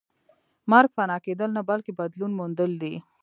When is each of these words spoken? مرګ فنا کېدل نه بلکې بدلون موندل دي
مرګ 0.71 0.89
فنا 0.95 1.17
کېدل 1.25 1.49
نه 1.57 1.61
بلکې 1.69 1.91
بدلون 1.99 2.31
موندل 2.39 2.71
دي 2.81 2.93